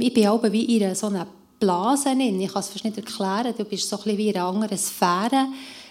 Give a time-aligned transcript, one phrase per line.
[0.00, 1.26] ich, bin auch wie in so einer
[1.58, 2.40] Blase drin.
[2.40, 3.54] Ich kann es fast nicht erklären.
[3.56, 5.48] Du bist so ein wie in einer anderen Sphäre.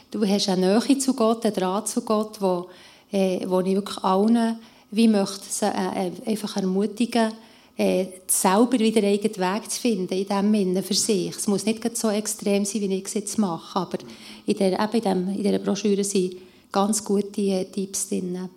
[0.10, 2.68] Du hast eine Nähe zu Gott, einen Draht zu Gott, wo,
[3.12, 4.58] äh, wo ich wirklich allen
[4.92, 7.34] wie möchte, sie, äh, einfach ermutigen,
[7.78, 11.36] äh, selber wieder einen eigenen Weg zu finden, in dem Sinne für sich.
[11.36, 13.98] Es muss nicht so extrem sein, wie ich es jetzt mache, aber
[14.46, 16.38] in, der, in, in dieser Broschüre sind
[16.72, 18.50] ganz gute äh, Tipps drin.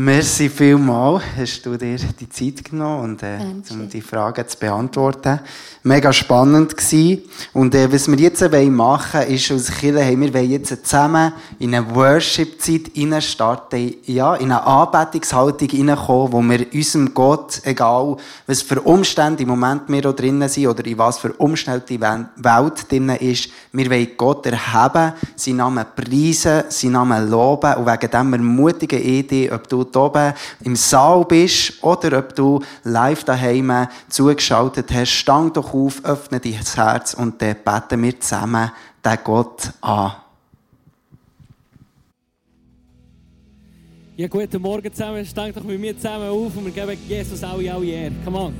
[0.00, 3.36] Merci vielmals, hast du dir die Zeit genommen, und, äh,
[3.70, 5.40] um die Fragen zu beantworten.
[5.82, 7.22] Mega spannend gewesen.
[7.52, 11.32] Und äh, was wir jetzt machen wollen, ist, als Kirche haben wir wollen jetzt zusammen
[11.58, 12.92] in eine Worship-Zeit
[13.24, 19.48] starten, ja, in eine Anbetungshaltung hineinkommen, wo wir unserem Gott, egal was für Umstände im
[19.48, 23.90] Moment wir da drinnen sind oder in was für Umstände die Welt drinnen ist, wir
[23.90, 29.68] wollen Gott erheben, seinen Namen preisen, seinen Namen loben und wegen dem ermutigen Idee, ob
[29.68, 35.74] du du oben im Saal bist oder ob du live daheim zugeschaltet hast, stang doch
[35.74, 38.70] auf, öffne dein Herz und dann beten wir zusammen
[39.04, 40.12] den Gott an.
[44.16, 45.24] Ja, guten Morgen zusammen.
[45.24, 48.12] Stangt doch mit mir zusammen auf und wir geben Jesus alle, alle Ehre.
[48.24, 48.54] Come on.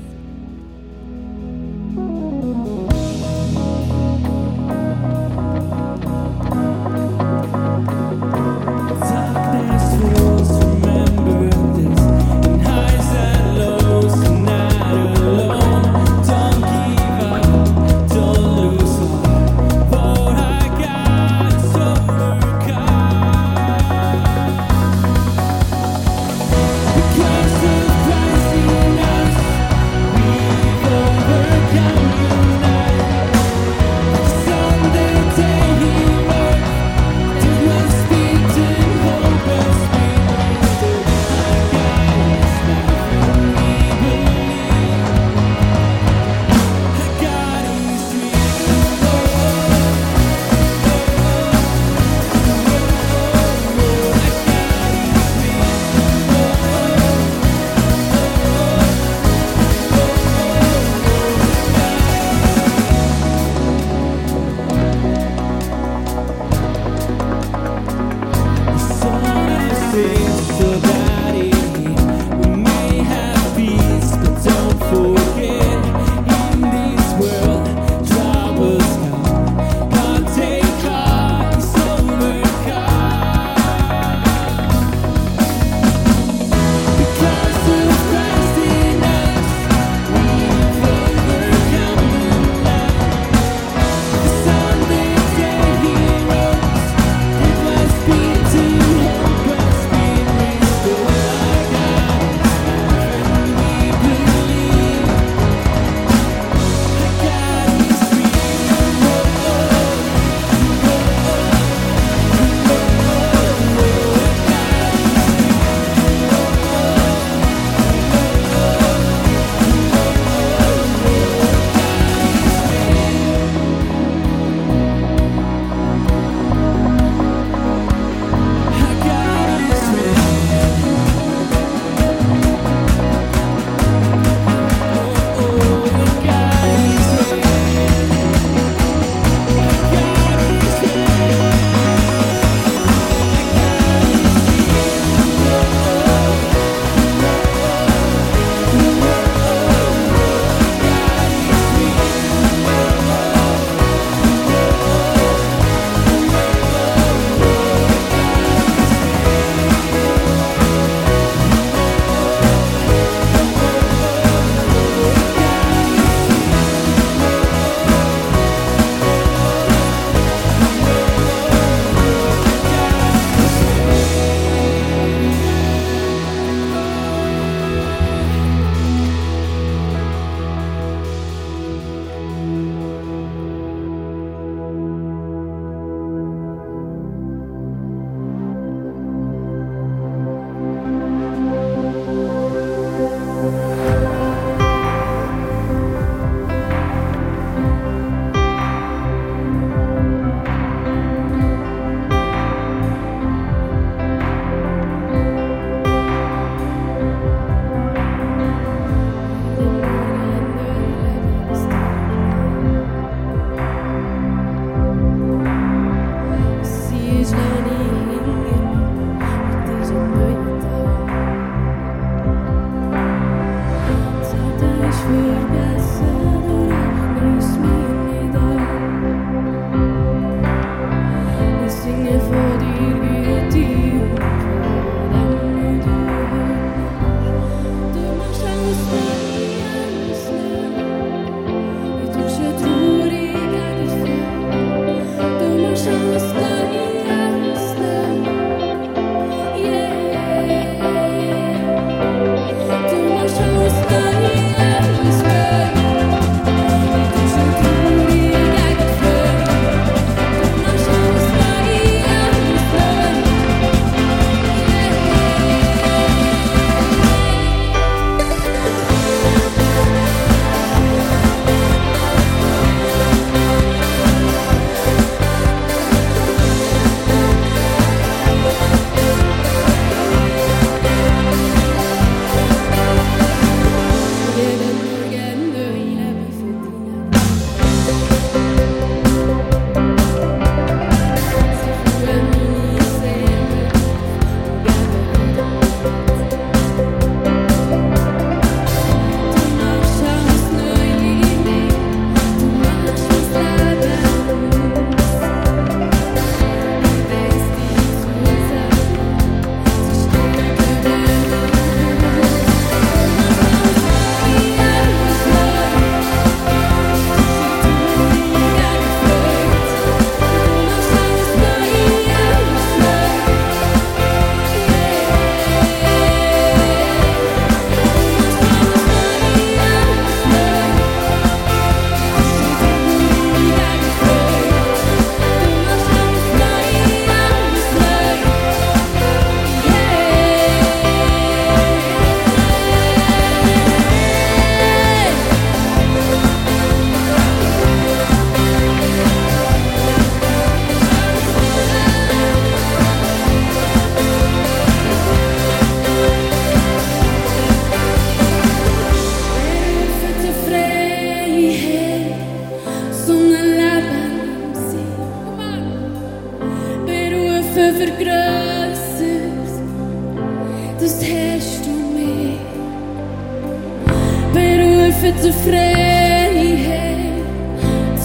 [374.99, 377.13] für die Freiheit,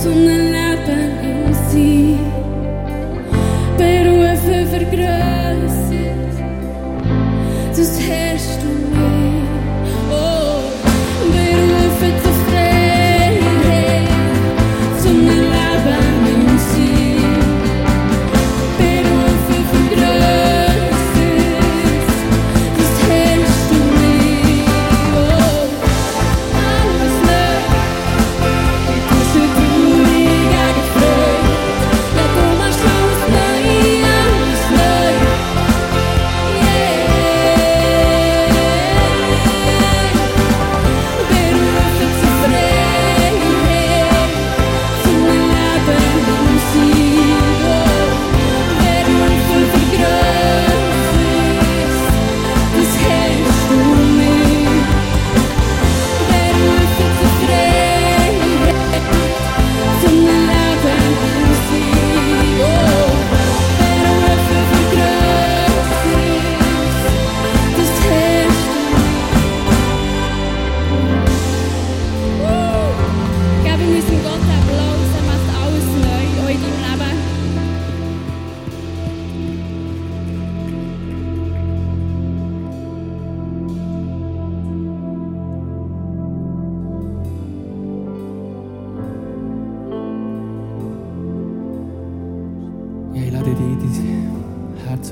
[0.03, 0.64] sondern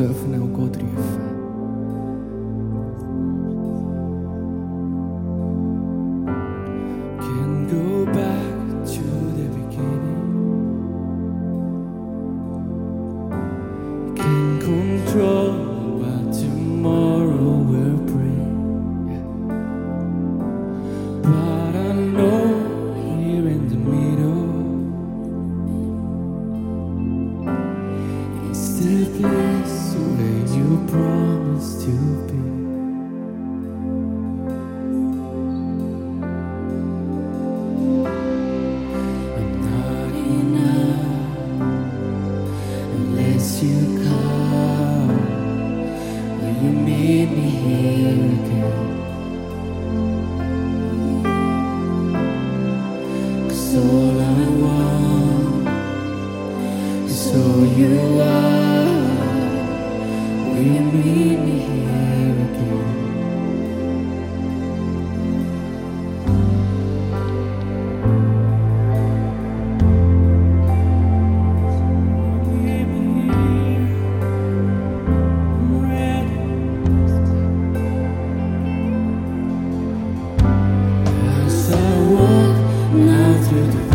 [0.03, 1.02] yourself O God.
[82.93, 83.92] not through the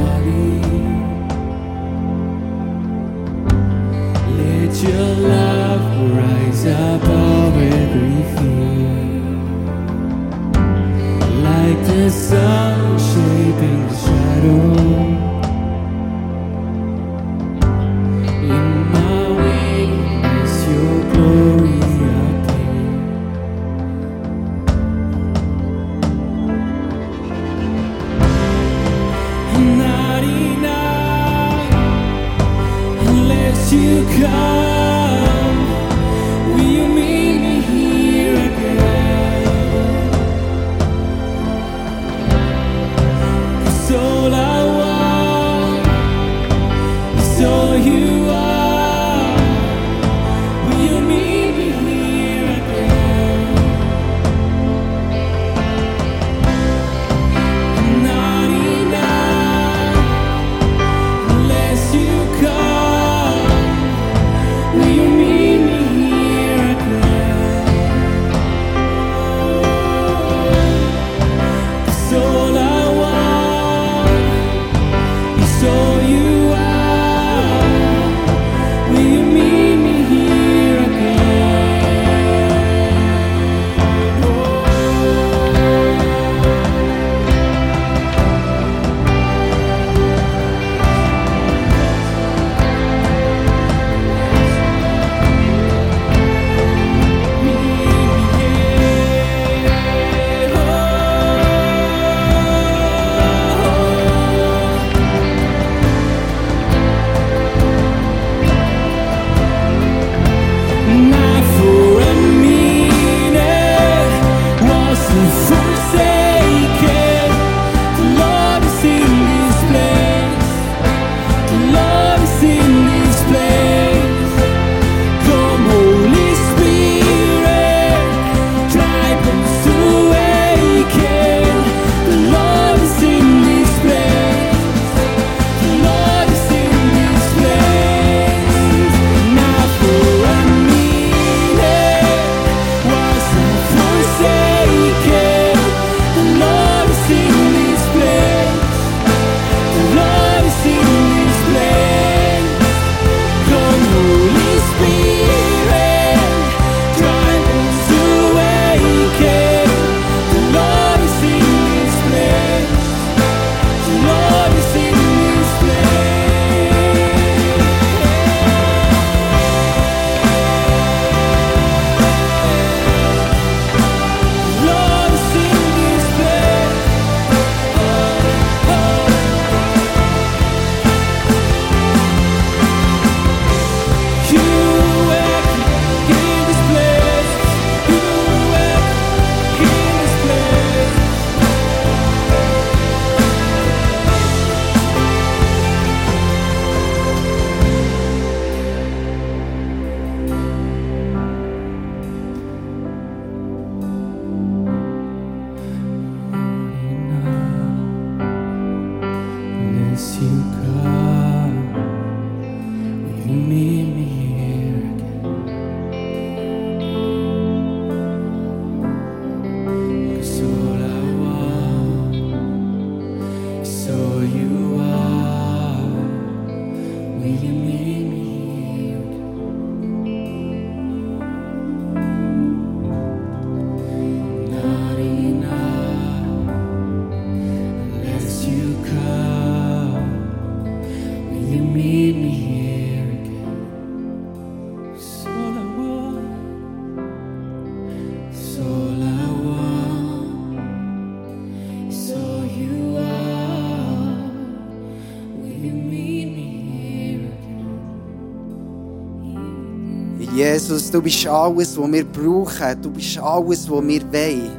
[260.68, 262.82] Jesus, du bist alles, was wir brauchen.
[262.82, 264.52] Du bist alles, was wir wollen.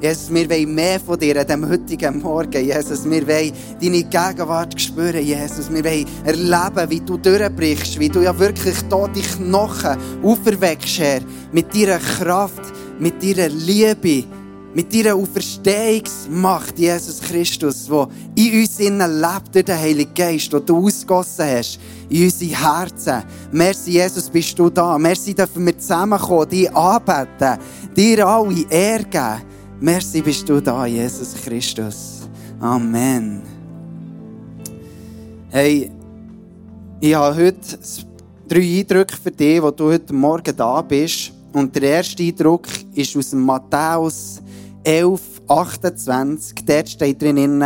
[0.00, 2.64] Jesus, wir wollen mehr von dir an diesem heutigen Morgen.
[2.64, 5.24] Jesus, wir wollen deine Gegenwart spüren.
[5.24, 11.00] Jesus, wir wollen erleben, wie du durchbrichst, wie du ja wirklich da die Knochen auferweckst,
[11.00, 11.20] Herr.
[11.50, 12.62] Mit deiner Kraft,
[13.00, 14.28] mit deiner Liebe,
[14.74, 20.66] mit deiner Auferstehungsmacht, Jesus Christus, wo in uns innen lebt durch den Heiligen Geist, den
[20.66, 21.78] du ausgossen hast,
[22.08, 23.22] in unsere Herzen.
[23.52, 24.98] Merci, Jesus, bist du da.
[24.98, 27.58] Merci, dürfen wir zusammenkommen, dich anbeten,
[27.96, 29.42] dir alle Ehre.
[29.80, 32.22] Merci, bist du da, Jesus Christus.
[32.60, 33.42] Amen.
[35.50, 35.90] Hey,
[37.00, 37.78] ich habe heute
[38.48, 41.32] drei Eindrücke für dich, wo du heute Morgen da bist.
[41.52, 44.42] Und der erste Eindruck ist aus Matthäus
[44.84, 46.54] 11, 28.
[46.66, 47.64] Dort steht drin,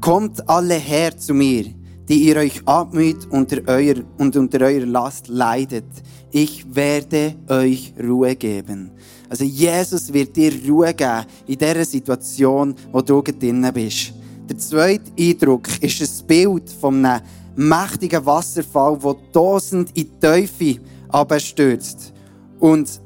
[0.00, 1.66] Kommt alle her zu mir,
[2.08, 5.84] die ihr euch abmüht unter euer, und unter eurer Last leidet.
[6.30, 8.90] Ich werde euch Ruhe geben.
[9.28, 14.12] Also Jesus wird dir Ruhe geben in dieser Situation, wo du drin bist.
[14.48, 17.22] Der zweite Eindruck ist ein Bild von einem
[17.56, 22.12] mächtigen Wasserfall, der tosend in die Teufel abstürzt.
[22.60, 23.00] Und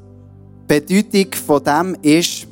[0.69, 2.47] die Bedeutung von dem ist,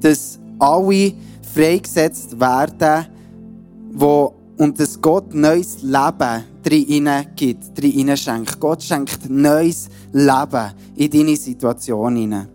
[0.00, 1.12] dass alle
[1.54, 3.06] freigesetzt werden,
[3.92, 8.58] wo und dass Gott neues Leben drin gibt, drin schenkt.
[8.60, 12.48] Gott schenkt neues Leben in deine Situation hinein.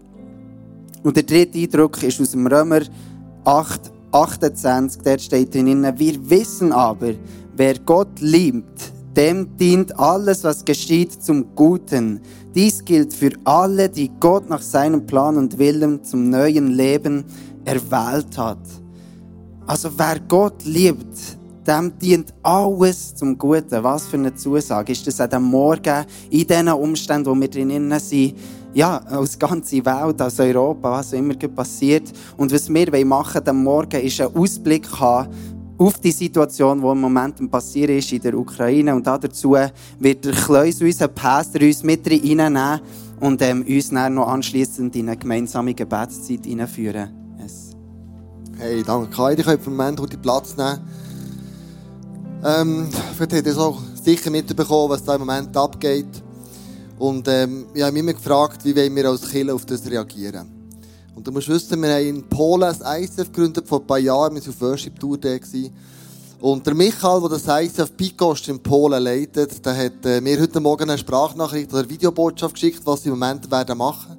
[1.04, 2.82] Und der dritte Eindruck ist aus dem Römer
[3.46, 7.14] 8, 28, dort steht drin, wir wissen aber,
[7.56, 12.22] wer Gott liebt, dem dient alles, was geschieht, zum Guten.
[12.56, 17.24] Dies gilt für alle, die Gott nach seinem Plan und Willen zum neuen Leben
[17.64, 18.58] erwählt hat.
[19.68, 21.38] Also wer Gott liebt,
[21.68, 23.84] dem dient alles zum Guten.
[23.84, 28.00] Was für eine Zusage ist das an dem Morgen, in diesen Umständen, wo wir drinnen
[28.00, 28.34] sind,
[28.74, 32.12] ja, als ganze Welt, als Europa, was auch immer passiert.
[32.38, 35.30] Und was wir machen wollen, am Morgen, ist einen Ausblick haben
[35.80, 38.94] auf die Situation, die im Moment passiert ist in der Ukraine.
[38.94, 39.56] Und dazu
[40.00, 42.82] wird der Kleus, unser Pastor, uns mit reinnehmen
[43.22, 47.10] und ähm, uns dann noch anschliessend in eine gemeinsame Gebetszeit hineinführen.
[47.42, 47.72] Yes.
[48.58, 50.80] Hey, danke Kai, ich könnt für einen Moment heute Platz nehmen.
[52.44, 56.08] Ähm, vielleicht habt ihr es auch sicher mitbekommen, was da im Moment abgeht.
[56.98, 60.59] Und ähm, ich habe mich immer gefragt, wie wollen wir als Kirche auf das reagieren.
[61.16, 64.36] Und du musst wissen, wir haben in Polen ein ICF gegründet, vor ein paar Jahren,
[64.36, 65.38] wir waren auf Worship Tour da.
[66.42, 70.62] Und der Michael, der das ICF Pikost in Polen leitet, der hat äh, mir heute
[70.62, 74.18] Morgen eine Sprachnachricht oder eine Videobotschaft geschickt, was sie im Moment werden machen.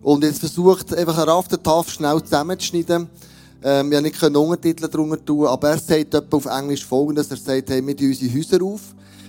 [0.00, 3.08] Und jetzt versucht, einfach einen Raftentaf schnell zusammenzuschneiden.
[3.62, 7.30] Ähm, ich konnte nicht Untertitel drunter tun, aber er sagt auf Englisch folgendes.
[7.30, 8.80] Er sagt, hey, wir tun unsere Häuser auf.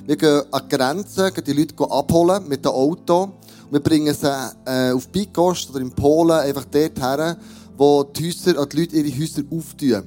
[0.06, 3.34] Wir gehen an die Grenze, gehen die Leute abholen mit dem Auto.
[3.70, 4.28] Wir bringen sie
[4.66, 7.38] äh, auf Bikost oder in Polen einfach dort her,
[7.76, 10.04] wo die, Häuser, die Leute ihre Häuser auftun.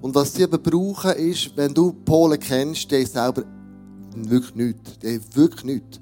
[0.00, 3.44] Und was sie aber brauchen ist, wenn du Polen kennst, die haben selber
[4.16, 4.98] wirklich nichts.
[5.02, 6.00] Die wirklich nichts.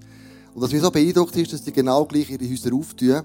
[0.55, 3.23] Und was mich so beeindruckt ist, dass die genau gleich ihre Häuser auftun.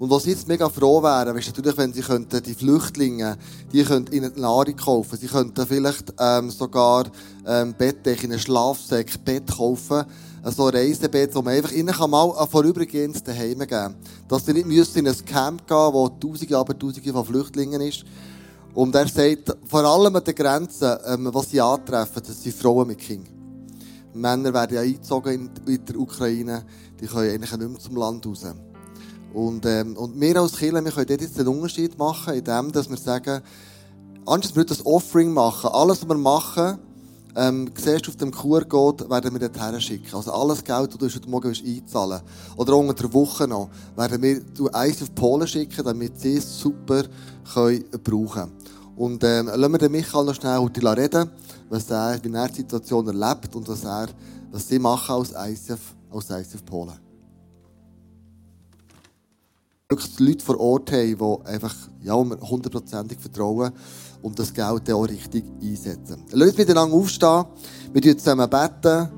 [0.00, 3.36] Und was sie jetzt mega froh wären, ist natürlich, wenn sie könnten, die Flüchtlinge,
[3.72, 5.18] die könnten ihnen Nahrung kaufen.
[5.18, 7.04] Sie könnten vielleicht ähm, sogar
[7.46, 10.04] ähm, Bettdecken, einen Schlafsack, Bett kaufen.
[10.44, 13.94] So Reisebett, wo man einfach ihnen mal ein vorübergehendes Daheim geben kann.
[14.26, 18.04] Dass sie nicht müssen in ein Camp gehen wo Tausende, aber Tausende von Flüchtlingen ist.
[18.74, 22.86] Und er sagt, vor allem an den Grenzen, ähm, was sie antreffen, das sind Frauen
[22.86, 23.34] mit Kindern.
[24.14, 26.64] Männer werden ja eingezogen in, in der Ukraine,
[27.00, 28.44] die können eigentlich nicht mehr zum Land raus.
[29.32, 32.96] Und, ähm, und wir als Kirche, wir können dort jetzt einen Unterschied machen, indem wir
[32.96, 33.42] sagen,
[34.26, 36.78] anstatt wir das Offering machen, alles, was wir machen,
[37.36, 40.14] ähm, siehst auf dem QR-Code, werden wir dorthin schicken.
[40.14, 42.20] Also alles Geld, das du heute Morgen einzahlen
[42.56, 46.36] Oder auch unter der Woche noch, werden wir du eins auf Polen schicken, damit sie
[46.36, 47.04] es super
[47.52, 48.50] können brauchen
[48.96, 51.30] Und ähm, lassen wir den Michael noch schnell heute reden,
[51.68, 54.08] was er, wie er die Situation erlebt und was, er,
[54.50, 56.98] was sie machen als ICF, als ICF Polen.
[59.88, 63.72] Wirklich Leute vor Ort haben, die einfach, ja, hundertprozentig vertrauen
[64.22, 66.24] und das Geld auch richtig einsetzen.
[66.32, 67.44] Lass uns miteinander aufstehen,
[67.92, 69.08] wir beten zusammen beten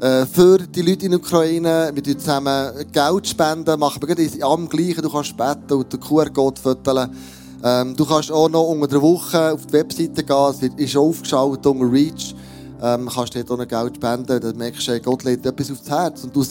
[0.00, 4.44] äh, für die Leute in der Ukraine, wir spenden zusammen Geld, spenden, machen wir gerade
[4.44, 7.16] am gleichen, du kannst beten und den QR-Code fotografieren.
[7.64, 11.66] Ähm, du kannst auch noch unter der Woche auf die Webseite gehen, es ist aufgeschaltet
[11.66, 12.34] unter Reach.
[12.82, 16.24] Ähm, kannst dort auch noch Geld spenden, dann merkst du, Gott legt etwas aufs Herz.
[16.24, 16.44] Und du,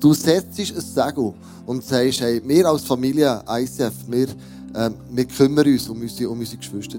[0.00, 1.34] du setzt ein Segel
[1.66, 4.28] und sagst, hey, wir als Familie ICF, wir,
[4.76, 6.98] ähm, wir kümmern uns um unsere, um unsere Geschwister.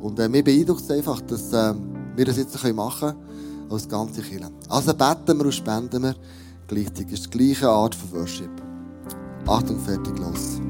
[0.00, 1.74] Und äh, mir beeindruckt es einfach, dass äh,
[2.16, 4.50] wir das jetzt machen können, als ganze Kirche.
[4.68, 6.14] Also beten wir und spenden wir
[6.66, 7.10] gleichzeitig.
[7.10, 8.50] Das ist die gleiche Art von Worship.
[9.46, 10.60] Achtung, fertig, los.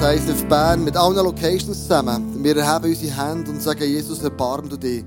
[0.00, 4.78] ISF Bern mit allen Locations zusammen, wir erheben unsere Hände und sagen, Jesus, erbarm du
[4.78, 5.04] dich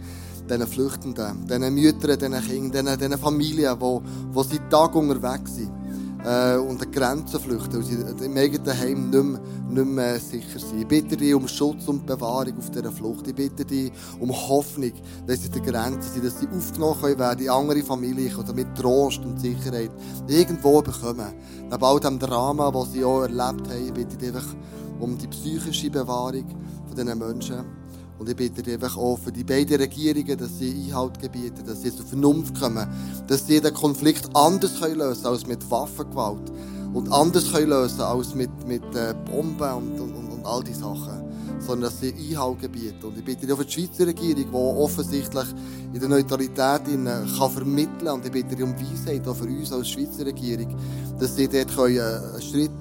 [0.48, 4.00] diesen Flüchtenden, diesen Müttern, diesen Kindern, diesen, Familien, die,
[4.36, 5.83] die seit Tagen unterwegs sind
[6.24, 10.60] äh, und an Grenzen flüchten, weil sie im eigenen Heim nicht mehr, nicht mehr sicher
[10.60, 10.82] sind.
[10.82, 13.28] Ich bitte dich um Schutz und Bewahrung auf dieser Flucht.
[13.28, 14.94] Ich bitte dich um Hoffnung,
[15.28, 18.76] dass sie an der Grenze sind, dass sie aufgenommen werden in andere Familien oder mit
[18.76, 19.92] Trost und Sicherheit
[20.28, 21.34] irgendwo bekommen.
[21.70, 24.56] Neben all dem Drama, das sie auch erlebt haben, bitte ich dich einfach
[25.00, 26.46] um die psychische Bewahrung
[26.88, 27.83] von diesen Menschen.
[28.24, 31.82] Und ich bitte dich einfach auch für die beiden Regierungen, dass sie Einhalt gebieten, dass
[31.82, 32.88] sie zur Vernunft kommen,
[33.28, 36.50] dass sie den Konflikt anders können lösen als mit Waffengewalt
[36.94, 41.33] und anders können lösen als mit, mit äh, Bomben und, und, und all diese Sachen,
[41.60, 43.04] sondern dass sie Einhalt gebieten.
[43.04, 45.46] Und ich bitte dich auch für die Schweizer Regierung, die offensichtlich
[45.94, 49.72] in der Neutralität in, kann vermitteln und ich bitte dich um Weisheit auch für uns
[49.72, 50.76] als Schweizer Regierung,
[51.20, 52.72] dass sie dort äh, einen Schritt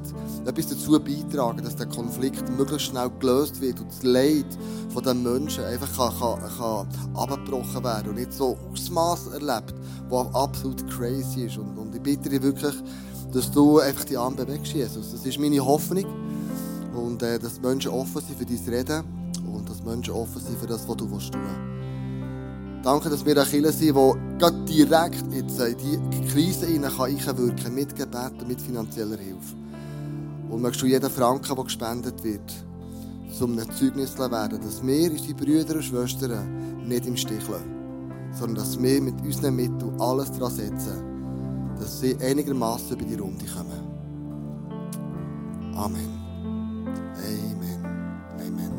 [0.44, 4.46] etwas dazu beitragen, dass der Konflikt möglichst schnell gelöst wird und das Leid
[4.92, 9.74] von den Menschen einfach kann, kann, kann abgebrochen werden und nicht so Ausmaß erlebt,
[10.08, 11.58] was absolut crazy ist.
[11.58, 12.74] Und, und ich bitte dich wirklich,
[13.32, 15.12] dass du einfach die Arme bewegst, Jesus.
[15.12, 16.06] Das ist meine Hoffnung.
[16.94, 19.04] Und äh, dass Menschen offen sind für dein Reden
[19.52, 21.32] und dass Menschen offen sind für das, was du tun willst.
[22.82, 27.74] Danke, dass wir eine Kirche sind, die gerade direkt jetzt in die Krise einwirken kann,
[27.74, 29.54] mit Gebet und mit finanzieller Hilfe.
[30.50, 32.52] Und möchtest du jeden Franken, der gespendet wird,
[33.38, 37.70] zum einem Zeugnis werden, dass wir unsere Brüder und Schwestern nicht im Stich lassen,
[38.32, 43.44] sondern dass wir mit unseren Mitteln alles daran setzen, dass sie einigermaßen über die Runde
[43.46, 43.80] kommen.
[45.76, 46.21] Amen.
[47.16, 47.84] Amen.
[48.38, 48.72] Amen.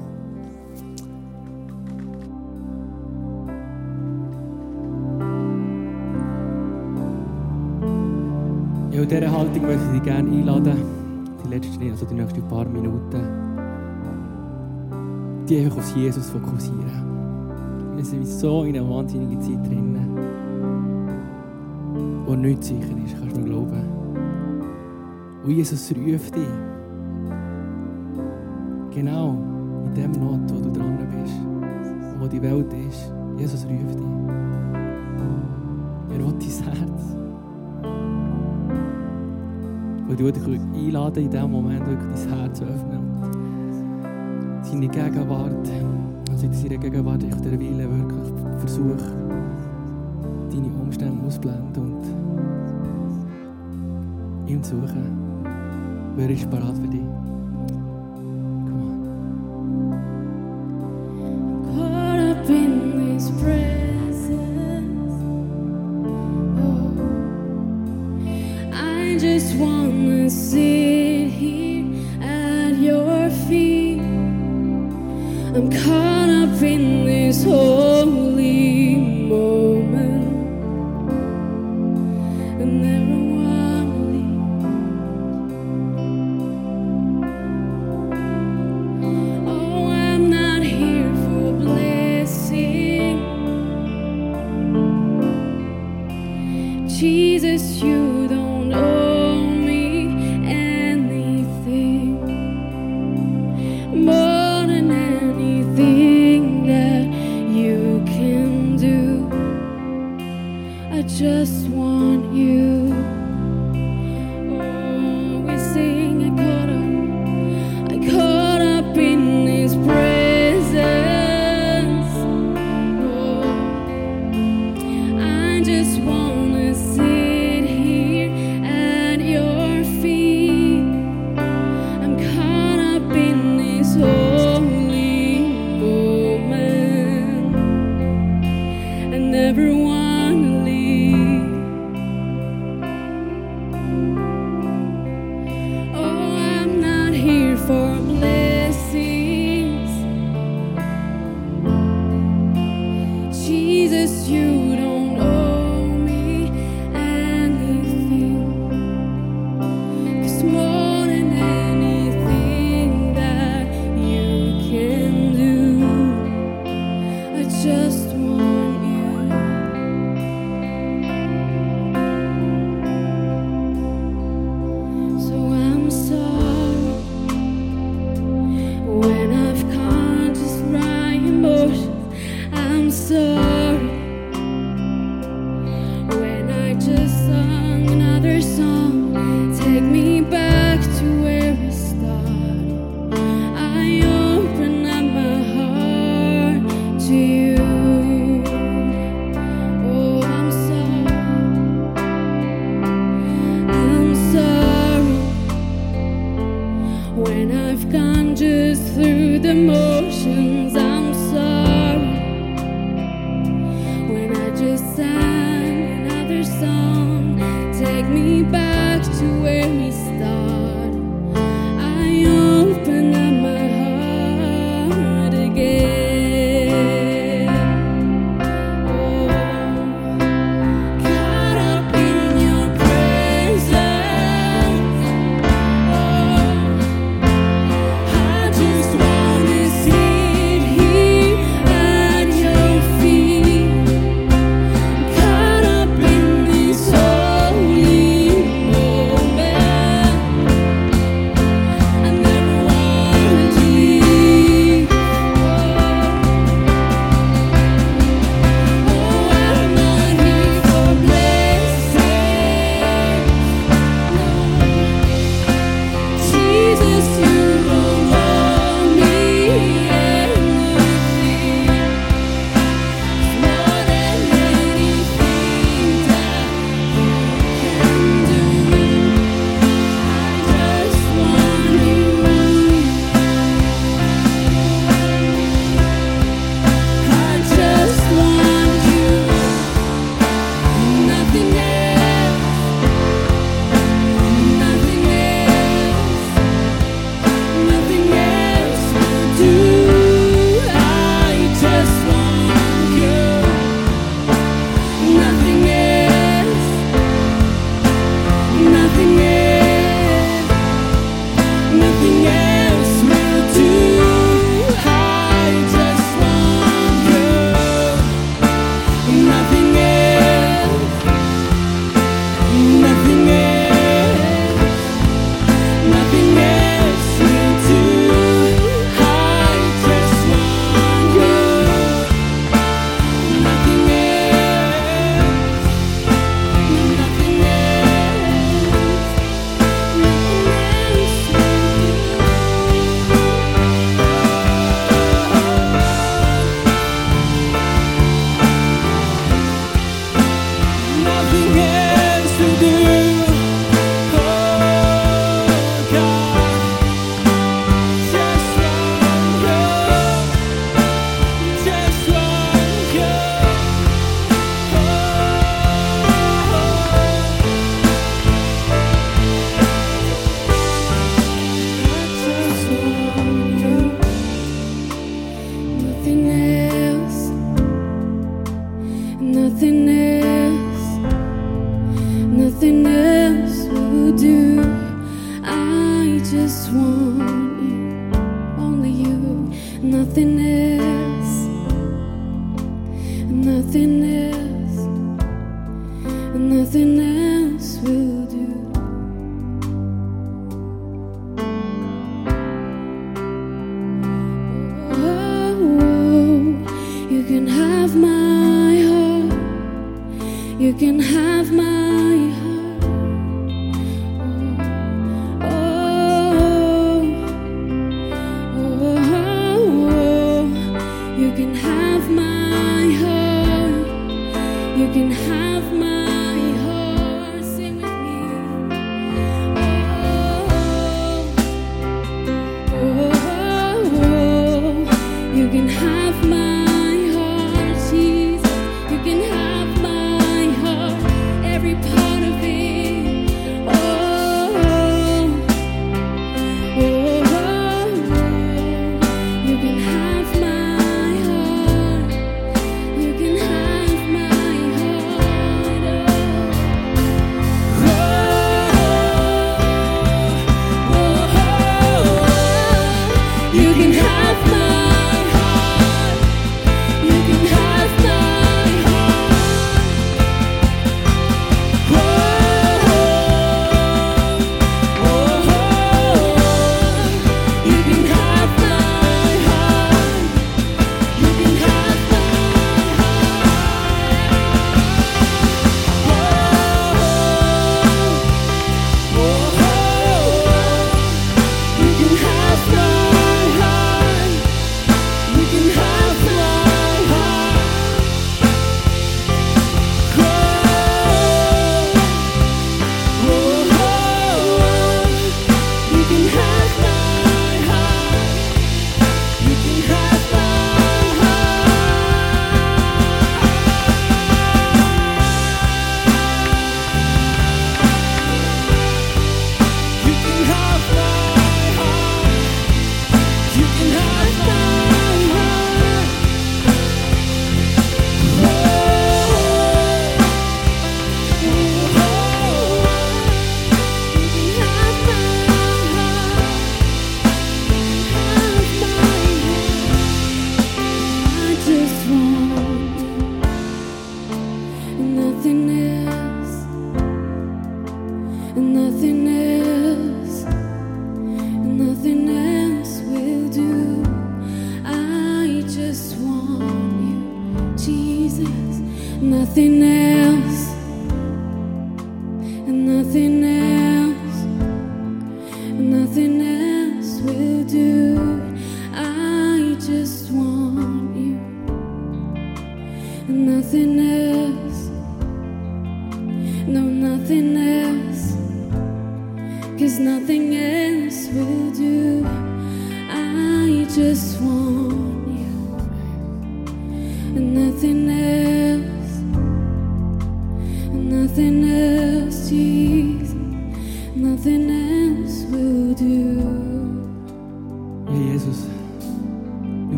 [8.92, 11.04] In dieser Haltung möchte ich dich gerne einladen
[11.54, 13.22] letzten, also die nächsten paar Minuten,
[15.48, 17.96] die einfach auf Jesus fokussieren.
[17.96, 20.00] Wir sind so in einer wahnsinnigen Zeit drin,
[22.26, 23.84] wo nichts sicher ist, kannst du mir glauben.
[25.44, 26.73] Und Jesus ruft dich.
[28.94, 29.38] Genau
[29.86, 31.54] in dem Not, wo du dran bist
[32.24, 33.12] wo die Welt ist.
[33.38, 34.08] Jesus ruft dich.
[36.10, 37.04] Er will dein Herz.
[40.08, 45.70] Und ich dich einladen, in diesem Moment wirklich dein Herz zu öffnen und seine Gegenwart,
[46.32, 49.04] also in seiner Gegenwart auf der Wille wirklich versuch,
[50.50, 52.06] deine Umstände ausblenden und
[54.50, 55.18] ihm zu suchen.
[56.16, 57.23] Wer ist bereit für dich?
[75.56, 79.73] I'm caught up in this holy moment.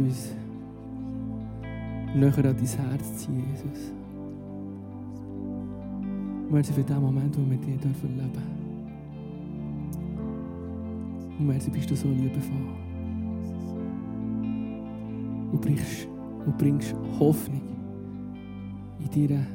[0.00, 0.34] Uns
[2.14, 3.92] näher an dein Herz ziehen, Jesus.
[6.50, 8.60] Merci für den Moment, wo wir mit dir dürfen leben
[11.38, 12.56] Und merci bist du so liebevoll.
[15.52, 16.08] Und bringst,
[16.44, 17.62] und bringst Hoffnung
[18.98, 19.46] in deiner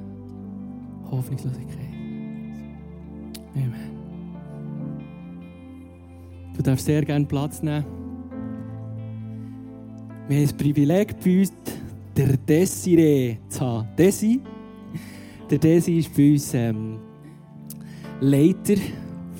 [1.11, 1.79] Hoffnungslosigkeit.
[3.55, 3.73] Amen.
[6.55, 8.04] Du darfst sehr gerne Platz nehmen.
[10.27, 11.53] Wir haben das Privileg bei uns,
[12.17, 13.87] der Desiree zu haben.
[13.97, 14.39] Desi,
[15.49, 16.97] der Desi ist bei uns ähm,
[18.21, 18.75] Leiter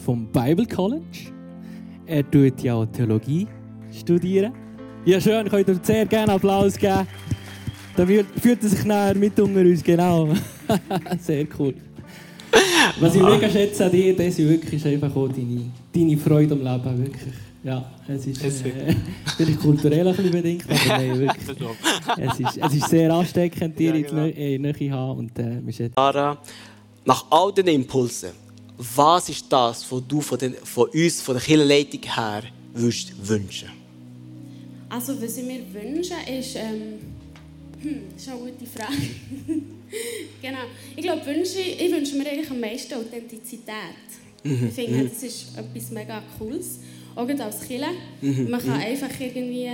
[0.06, 1.32] vom Bible College.
[2.06, 3.48] Er tut ja auch Theologie
[3.92, 4.54] studieren.
[5.06, 7.08] Ja, schön, könnt ihr sehr gerne Applaus geben.
[7.96, 10.30] Da wird- fühlt er sich näher mit unter uns, genau.
[11.20, 11.74] sehr cool.
[13.00, 15.62] Was ich mega schätze an dir, Desi, wirklich ist einfach auch deine,
[15.94, 17.34] deine Freude am Leben, wirklich.
[17.66, 18.96] Ja, es ist äh,
[19.36, 21.68] vielleicht kulturell ein bisschen bedingt, aber nein, wirklich.
[22.16, 25.66] Es ist, es ist sehr ansteckend, dir die Nähe- in die Nähe haben und äh,
[25.66, 26.38] wir Sarah,
[27.06, 28.30] nach all den Impulsen,
[28.78, 33.70] was ist das, was du von, den, von uns, von der Kirchenleitung her, würdest wünschen?
[34.88, 36.56] Also, was ich mir wünsche, ist.
[36.58, 37.00] Ähm,
[37.82, 39.10] hm, das ist eine gute Frage.
[40.40, 40.60] genau.
[40.96, 44.06] Ich glaube, wünsche, ich wünsche mir eigentlich am meisten Authentizität.
[44.44, 46.80] Ich finde, das ist etwas mega Cooles.
[47.16, 47.92] Auch als Killer.
[48.22, 49.70] Man kann einfach irgendwie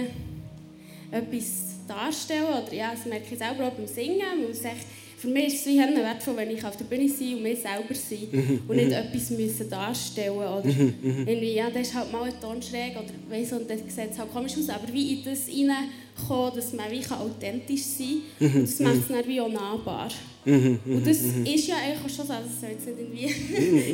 [1.12, 2.46] etwas darstellen.
[2.46, 4.20] Oder ja, das merke ich selber auch beim Singen.
[4.20, 4.86] Man muss echt
[5.22, 7.94] für mich ist es wie wertvoll, wenn ich auf der Bühne sein und mir selber
[7.94, 12.34] sein Mhm, und nicht etwas müssen darstellen oder irgendwie, ja, das ist halt mal ein
[12.42, 16.56] Ton schräg oder weiss, und dann sieht halt komisch aus, aber wie in das reinkommen,
[16.56, 20.10] dass man wie authentisch sein kann Mhm, und das macht es dann wie auch nahbar.
[20.44, 23.36] und das ist ja eigentlich auch schon so, also es soll jetzt nicht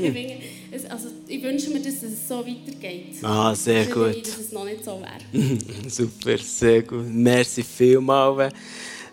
[0.06, 0.34] irgendwie,
[0.78, 3.22] ich, also ich wünsche mir, dass es so weitergeht.
[3.22, 4.28] Ah, sehr nicht irgendwie, gut.
[4.28, 5.58] Dass es noch nicht so wäre.
[5.90, 7.06] Super, sehr gut.
[7.10, 8.54] Merci vielmals.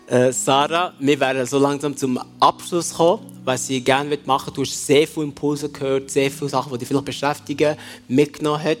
[0.07, 4.51] Äh, Sarah, wir werden so langsam zum Abschluss kommen, was ich gerne machen möchte.
[4.51, 7.75] Du hast sehr viele Impulse gehört, sehr viele Sachen, die dich vielleicht beschäftigen,
[8.07, 8.77] mitgenommen hat.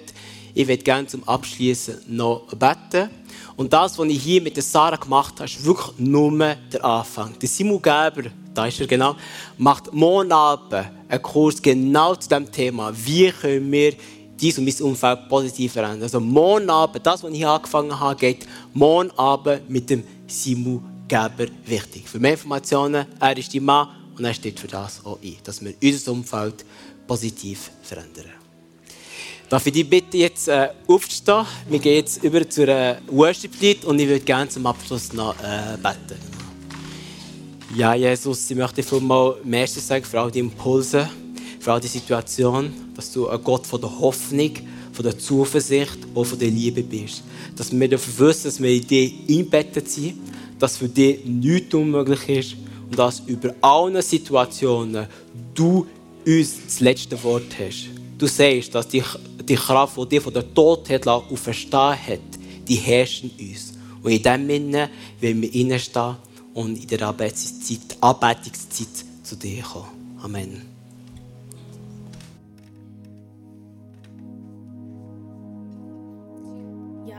[0.53, 3.09] Ich würde gerne zum Abschließen noch beten.
[3.55, 7.33] Und das, was ich hier mit der Sarah gemacht habe, ist wirklich nur der Anfang.
[7.39, 9.15] Der Simon Geber, da ist er genau,
[9.57, 10.73] macht morgen Abend
[11.09, 12.93] einen Kurs genau zu diesem Thema.
[12.95, 13.93] Wie können wir
[14.39, 16.03] dies und mein Umfeld positiv verändern.
[16.03, 20.83] Also morgen Abend, das, was ich hier angefangen habe, geht morgen Abend mit dem Simon
[21.07, 22.09] Geber wichtig.
[22.09, 23.87] Für mehr Informationen, er ist die Mann
[24.17, 26.65] und er steht für das auch ein, dass wir unser Umfeld
[27.07, 28.31] positiv verändern.
[29.47, 31.45] Darf ich dich bitten, jetzt äh, aufzustehen?
[31.69, 35.77] Wir gehen jetzt über zur äh, Worship-Lied und ich würde gerne zum Abschluss noch äh,
[35.77, 36.19] beten.
[37.75, 41.07] Ja, Jesus, ich möchte dir mal Merci sagen für all die Impulse,
[41.59, 44.51] für all die Situation, dass du ein Gott von der Hoffnung,
[44.93, 47.23] von der Zuversicht und von der Liebe bist.
[47.55, 50.15] Dass wir wissen, dass wir in dir einbettet sind,
[50.59, 52.55] dass für dich nichts unmöglich ist
[52.89, 55.07] und dass über allen Situationen
[55.53, 55.87] du
[56.25, 57.89] uns das letzte Wort hast.
[58.17, 59.03] Du sagst, dass die,
[59.47, 62.19] die Kraft, die dich von der Todheit auferstehen hat,
[62.67, 63.73] die herrscht in uns.
[64.01, 64.89] Und in dem Sinne
[65.19, 66.15] wollen wir reinstehen
[66.53, 70.17] und in der Anbetungszeit, Anbetungszeit zu dir kommen.
[70.21, 70.75] Amen.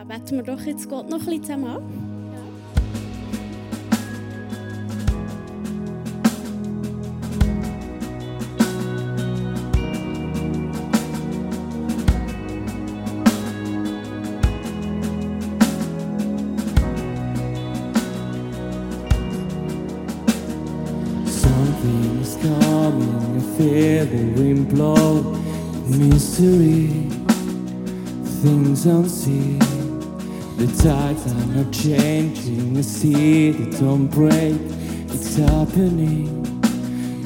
[0.08, 2.15] Beten wir doch jetzt Gott noch ein bisschen zusammen an.
[26.38, 26.88] Mystery,
[28.42, 29.58] things unseen.
[30.58, 34.60] The tides are not changing, I see the don't break.
[35.08, 36.44] It's happening,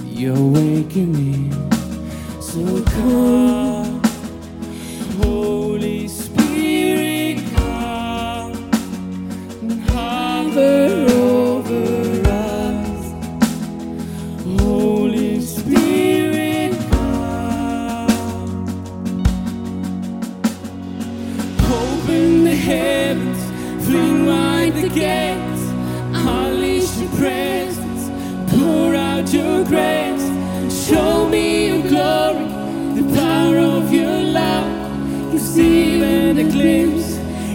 [0.07, 1.51] you're waking me.
[2.41, 3.70] So come,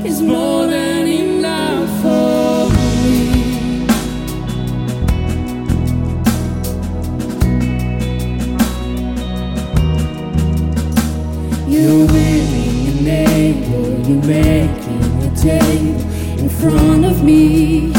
[0.05, 2.69] is more than enough for
[3.01, 3.87] me.
[11.67, 16.01] You're willing and able, you're making a table
[16.39, 17.91] in front of me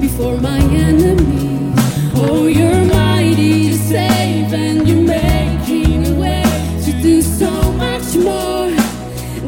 [0.00, 1.72] before my enemy.
[2.16, 6.42] Oh, you're mighty to save and you're making a way
[6.84, 8.70] to do so much more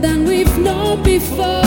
[0.00, 1.65] than we've known before.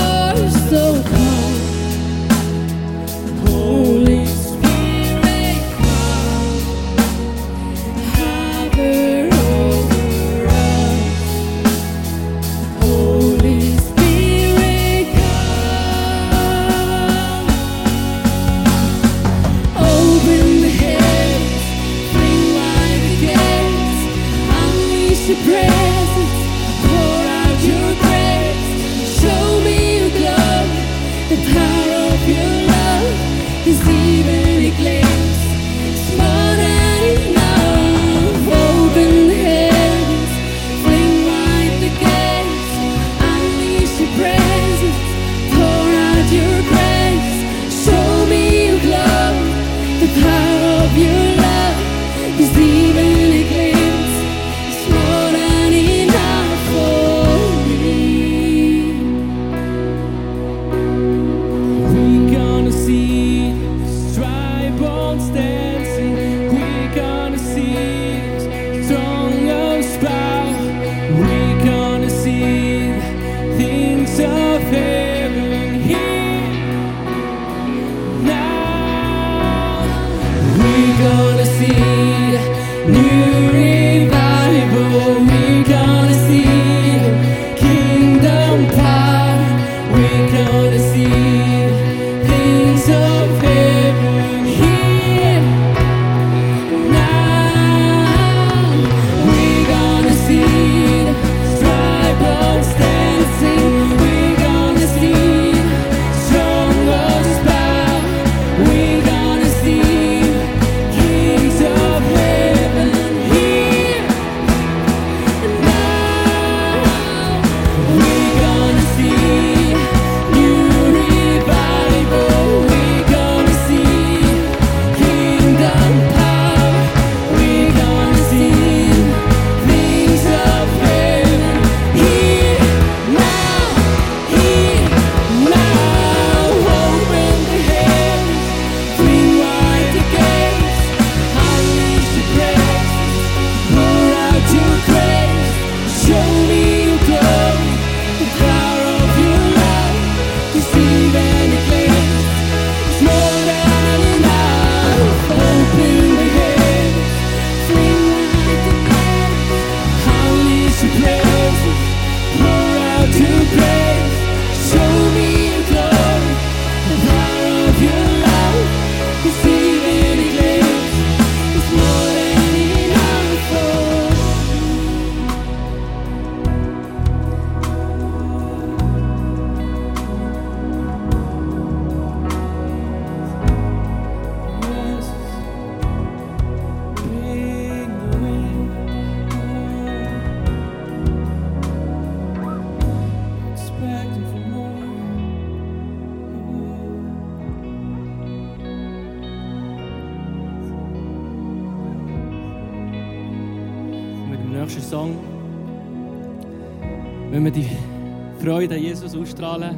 [209.40, 209.78] Ausstrahlen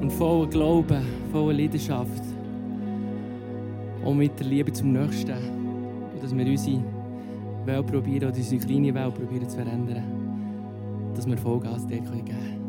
[0.00, 2.22] und voller Glauben, voller Leidenschaft
[4.04, 5.30] und mit der Liebe zum Nächsten.
[5.32, 6.82] Und dass wir unsere
[7.64, 10.02] Welt probieren, oder unsere kleine Welt probieren zu verändern.
[11.14, 12.61] Dass wir Vollgas dort geben können.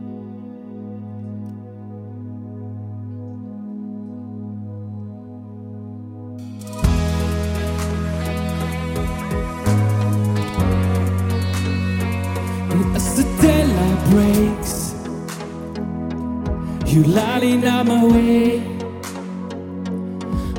[16.94, 18.60] You lighting up my way.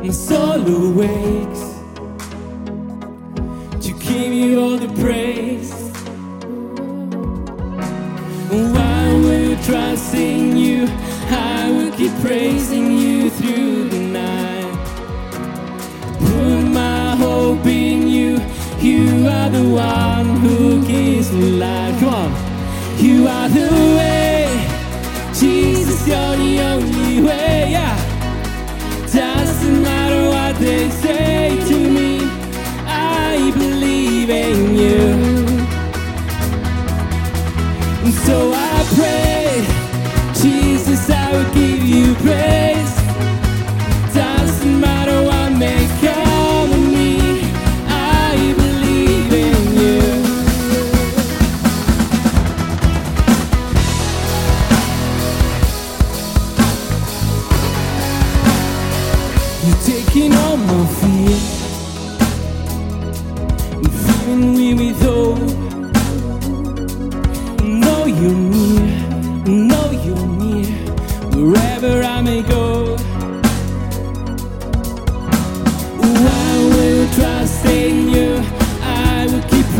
[0.03, 1.64] My soul awakes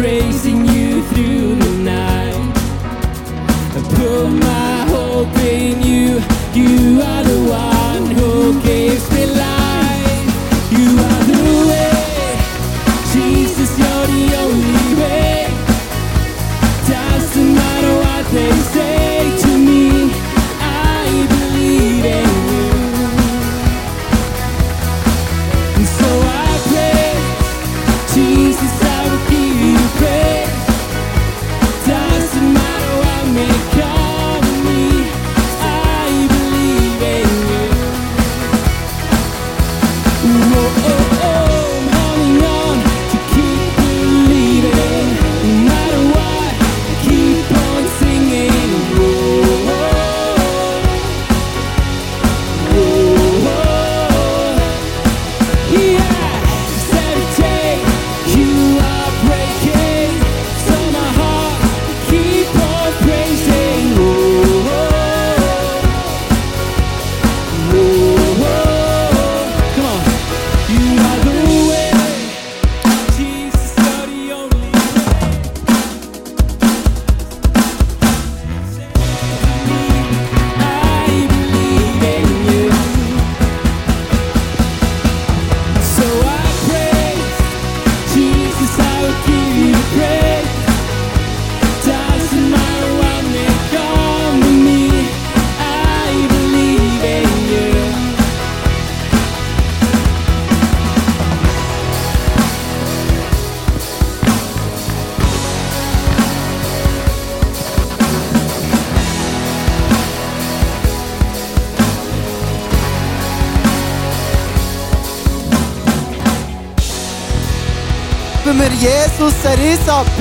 [0.05, 0.74] praising you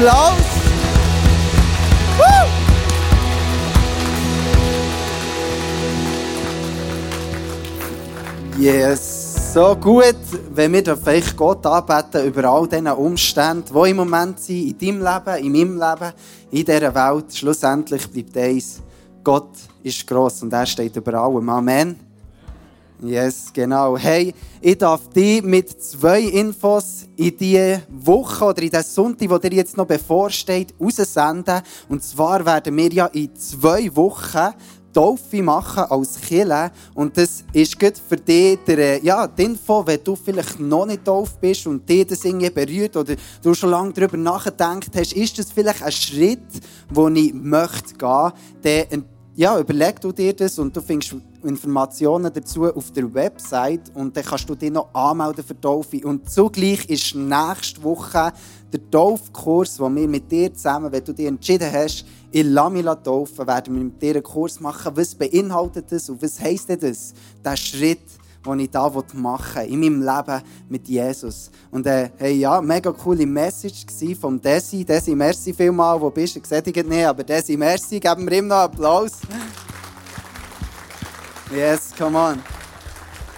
[0.04, 0.34] Applaus.
[8.60, 10.16] Yes, so gut,
[10.54, 15.02] wenn wir dürfen Gott anbeten über all diese Umstände, die im Moment sind, in deinem
[15.02, 16.14] Leben, in meinem Leben,
[16.52, 17.36] in dieser Welt.
[17.36, 18.82] Schlussendlich bleibt eins,
[19.24, 19.52] Gott
[19.84, 21.48] ist gross und er steht über allem.
[21.50, 22.13] Amen.
[23.04, 23.98] Yes, genau.
[23.98, 29.40] Hey, ich darf dich mit zwei Infos in diese Woche oder in diesen Sonntag, der
[29.40, 31.62] dir jetzt noch bevorsteht, raussenden.
[31.90, 34.54] Und zwar werden wir ja in zwei Wochen
[34.94, 36.72] Taufe machen als Kille.
[36.94, 41.04] Und das ist gut für dich der, ja, die Info, wenn du vielleicht noch nicht
[41.04, 45.38] tauft bist und dir das irgendwie berührt oder du schon lange darüber nachgedacht hast, ist
[45.38, 46.40] das vielleicht ein Schritt,
[46.90, 48.32] den ich möchte gehen
[48.64, 49.04] möchte,
[49.36, 54.24] ja, überleg du dir das und du findest Informationen dazu auf der Website und dann
[54.24, 56.06] kannst du dich noch anmelden für Taufe.
[56.06, 58.32] Und zugleich ist nächste Woche
[58.72, 63.48] der Taufkurs, den wir mit dir zusammen, wenn du dich entschieden hast, in Lamila taufen,
[63.48, 64.92] werden wir mit dir einen Kurs machen.
[64.96, 67.14] Was beinhaltet das und was heisst das?
[67.44, 68.02] Der Schritt,
[68.46, 71.50] den ich da machen will, in meinem Leben mit Jesus.
[71.72, 73.86] Und äh, hey, ja, mega coole Message
[74.20, 74.84] von Desi.
[74.84, 76.42] Desi, merci vielmal, wo bist du?
[76.42, 79.14] Gesättigt nicht, aber Desi, merci, geben wir ihm noch Applaus.
[81.56, 82.40] Yes, come on.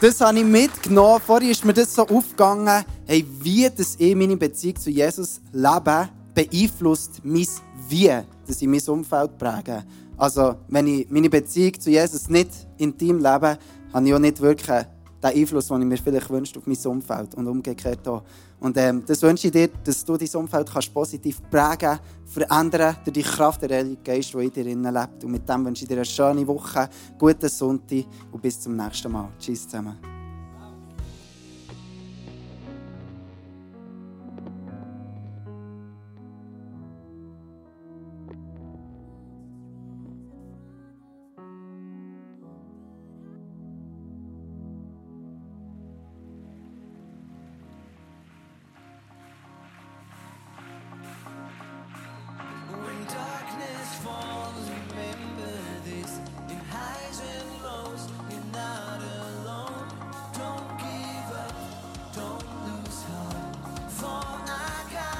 [0.01, 1.22] Das habe ich mitgenommen.
[1.26, 6.10] Vorher ist mir das so aufgegangen, hey, wie das ich meine Beziehung zu Jesus lebe,
[6.34, 7.47] beeinflusst mein
[7.89, 8.12] Wie,
[8.47, 9.84] dass ich mein Umfeld präge.
[10.18, 13.58] Also, wenn ich meine Beziehung zu Jesus nicht intim lebe,
[13.93, 14.86] habe ich auch nicht wirklich
[15.32, 18.23] den Einfluss, den ich mir vielleicht wünsche, auf mein Umfeld und umgekehrt auch.
[18.59, 23.13] Und ähm, das wünsche ich dir, dass du dein Umfeld kannst positiv prägen, verändern durch
[23.13, 25.23] die Kraft der Heilige Geist, die in dir lebt.
[25.23, 29.11] Und mit dem wünsche ich dir eine schöne Woche, guten Sonntag und bis zum nächsten
[29.11, 29.30] Mal.
[29.39, 30.14] Tschüss zusammen.